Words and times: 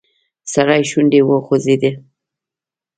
سړي 0.53 0.81
شونډې 0.89 1.21
وخوځېدې. 1.23 1.91